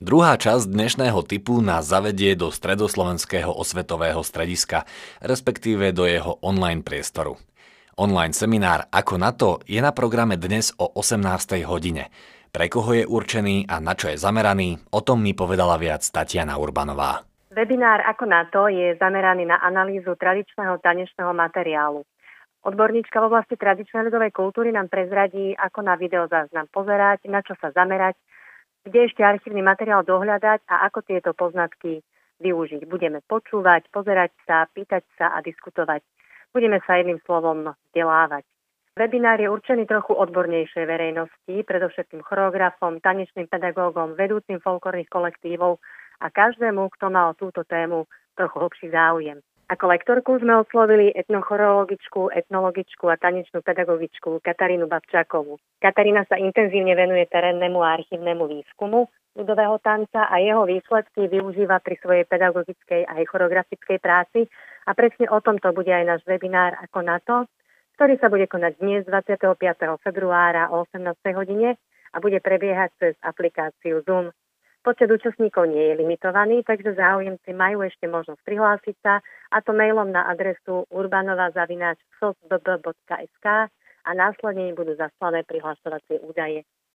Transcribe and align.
Druhá 0.00 0.32
časť 0.40 0.72
dnešného 0.72 1.20
typu 1.28 1.60
nás 1.60 1.92
zavedie 1.92 2.32
do 2.32 2.48
stredoslovenského 2.48 3.52
osvetového 3.52 4.24
strediska, 4.24 4.88
respektíve 5.20 5.92
do 5.92 6.08
jeho 6.08 6.40
online 6.40 6.80
priestoru. 6.80 7.36
Online 8.00 8.32
seminár 8.32 8.88
Ako 8.88 9.20
na 9.20 9.36
to 9.36 9.60
je 9.68 9.76
na 9.76 9.92
programe 9.92 10.40
dnes 10.40 10.72
o 10.80 10.88
18. 10.88 11.20
hodine. 11.68 12.08
Pre 12.48 12.64
koho 12.72 12.96
je 12.96 13.04
určený 13.04 13.68
a 13.68 13.76
na 13.84 13.92
čo 13.92 14.08
je 14.08 14.16
zameraný, 14.16 14.80
o 14.88 15.04
tom 15.04 15.20
mi 15.20 15.36
povedala 15.36 15.76
viac 15.76 16.00
Tatiana 16.00 16.56
Urbanová. 16.56 17.20
Webinár 17.52 18.00
Ako 18.08 18.24
na 18.24 18.48
to 18.48 18.72
je 18.72 18.96
zameraný 18.96 19.52
na 19.52 19.60
analýzu 19.60 20.16
tradičného 20.16 20.80
tanečného 20.80 21.36
materiálu. 21.36 22.08
Odborníčka 22.64 23.20
v 23.20 23.28
oblasti 23.28 23.52
tradičnej 23.52 24.08
ľudovej 24.08 24.32
kultúry 24.32 24.72
nám 24.72 24.88
prezradí, 24.88 25.52
ako 25.60 25.84
na 25.84 26.00
videozáznam 26.00 26.72
pozerať, 26.72 27.28
na 27.28 27.44
čo 27.44 27.52
sa 27.60 27.68
zamerať, 27.76 28.16
kde 28.84 28.98
ešte 29.08 29.20
archívny 29.20 29.60
materiál 29.60 30.04
dohľadať 30.04 30.64
a 30.68 30.88
ako 30.88 31.04
tieto 31.04 31.30
poznatky 31.36 32.00
využiť. 32.40 32.88
Budeme 32.88 33.20
počúvať, 33.28 33.92
pozerať 33.92 34.32
sa, 34.48 34.64
pýtať 34.72 35.04
sa 35.20 35.36
a 35.36 35.44
diskutovať. 35.44 36.00
Budeme 36.50 36.80
sa 36.88 36.98
jedným 36.98 37.20
slovom 37.22 37.76
vzdelávať. 37.92 38.42
Webinár 38.98 39.38
je 39.38 39.48
určený 39.48 39.86
trochu 39.86 40.12
odbornejšej 40.12 40.84
verejnosti, 40.84 41.54
predovšetkým 41.62 42.26
choreografom, 42.26 42.98
tanečným 42.98 43.46
pedagógom, 43.46 44.18
vedúcim 44.18 44.58
folklórnych 44.58 45.08
kolektívov 45.08 45.78
a 46.20 46.26
každému, 46.28 46.90
kto 46.98 47.06
mal 47.08 47.32
túto 47.38 47.62
tému 47.64 48.10
trochu 48.34 48.56
hlbší 48.58 48.86
záujem. 48.90 49.38
Ako 49.70 49.86
lektorku 49.86 50.34
sme 50.42 50.66
oslovili 50.66 51.14
etnochorologičku, 51.14 52.34
etnologičku 52.34 53.06
a 53.06 53.14
tanečnú 53.14 53.62
pedagogičku 53.62 54.42
Katarínu 54.42 54.90
Babčákovú. 54.90 55.62
Katarína 55.78 56.26
sa 56.26 56.42
intenzívne 56.42 56.98
venuje 56.98 57.22
terénnemu 57.30 57.78
a 57.78 57.94
archívnemu 57.94 58.50
výskumu 58.50 59.06
ľudového 59.38 59.78
tanca 59.78 60.26
a 60.26 60.42
jeho 60.42 60.66
výsledky 60.66 61.30
využíva 61.30 61.78
pri 61.86 62.02
svojej 62.02 62.26
pedagogickej 62.26 63.06
aj 63.06 63.22
choreografickej 63.30 63.98
práci 64.02 64.50
a 64.84 64.94
presne 64.98 65.30
o 65.30 65.38
tomto 65.38 65.70
bude 65.70 65.94
aj 65.94 66.18
náš 66.18 66.22
webinár 66.26 66.74
ako 66.82 66.98
na 67.06 67.22
to, 67.22 67.46
ktorý 67.94 68.18
sa 68.18 68.26
bude 68.26 68.50
konať 68.50 68.74
dnes 68.82 69.06
25. 69.06 69.54
februára 70.02 70.66
o 70.74 70.82
18. 70.82 71.14
hodine 71.30 71.78
a 72.10 72.18
bude 72.18 72.42
prebiehať 72.42 72.90
cez 72.98 73.14
aplikáciu 73.22 74.02
Zoom. 74.02 74.34
Počet 74.80 75.12
účastníkov 75.12 75.68
nie 75.68 75.92
je 75.92 76.00
limitovaný, 76.00 76.64
takže 76.64 76.96
záujemci 76.96 77.52
majú 77.52 77.84
ešte 77.84 78.08
možnosť 78.08 78.40
prihlásiť 78.48 78.96
sa 79.04 79.20
a 79.52 79.60
to 79.60 79.76
mailom 79.76 80.08
na 80.08 80.24
adresu 80.24 80.88
urbanova.sosbb.sk 80.88 83.46
a 84.00 84.10
následne 84.16 84.72
budú 84.72 84.96
zaslané 84.96 85.44
prihlasovacie 85.44 86.24
údaje. 86.24 86.64